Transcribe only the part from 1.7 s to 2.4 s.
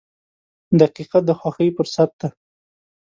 فرصت ده.